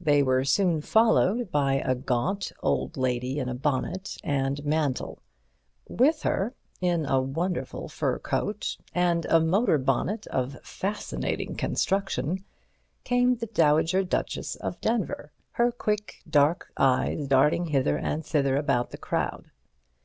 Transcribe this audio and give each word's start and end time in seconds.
They 0.00 0.22
were 0.22 0.44
soon 0.44 0.82
followed 0.82 1.50
by 1.50 1.82
a 1.84 1.96
gaunt 1.96 2.52
old 2.62 2.96
lady 2.96 3.40
in 3.40 3.48
a 3.48 3.56
bonnet 3.56 4.18
and 4.22 4.64
mantle. 4.64 5.18
With 5.88 6.22
her, 6.22 6.54
in 6.80 7.04
a 7.04 7.20
wonderful 7.20 7.88
fur 7.88 8.20
coat 8.20 8.76
and 8.94 9.24
a 9.24 9.40
motor 9.40 9.78
bonnet 9.78 10.28
of 10.28 10.58
fascinating 10.62 11.56
construction, 11.56 12.44
came 13.02 13.34
the 13.34 13.46
Dowager 13.46 14.04
Duchess 14.04 14.54
of 14.54 14.80
Denver, 14.80 15.32
her 15.50 15.72
quick, 15.72 16.22
dark 16.30 16.68
eyes 16.76 17.26
darting 17.26 17.66
hither 17.66 17.98
and 17.98 18.24
thither 18.24 18.54
about 18.54 18.92
the 18.92 18.96
crowd. 18.96 19.50